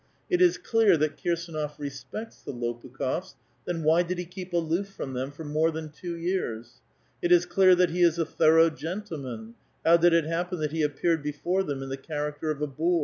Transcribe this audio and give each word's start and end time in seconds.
It 0.31 0.41
is 0.41 0.57
clear 0.57 0.97
that 0.97 1.17
Kir«»4nof 1.21 1.77
respects 1.77 2.41
the 2.41 2.51
Lopu 2.51 2.89
kh6fs; 2.89 3.35
then 3.65 3.83
why 3.83 4.01
did 4.01 4.17
he 4.17 4.25
keep 4.25 4.51
aloof 4.51 4.87
from 4.89 5.13
them 5.13 5.29
for 5.31 5.43
more 5.43 5.69
than 5.69 5.91
two 5.91 6.15
years? 6.17 6.81
It 7.21 7.31
is 7.31 7.45
clear 7.45 7.75
that 7.75 7.91
he 7.91 8.01
is 8.01 8.17
a 8.17 8.25
thorough 8.25 8.71
gentleman; 8.71 9.53
how 9.85 9.97
did 9.97 10.13
it 10.13 10.25
happen 10.25 10.59
that 10.61 10.71
he 10.71 10.81
appeared 10.81 11.21
before 11.21 11.61
them 11.61 11.83
in 11.83 11.89
tlie 11.89 12.01
character 12.01 12.49
of 12.49 12.63
a 12.63 12.67
boor? 12.67 12.99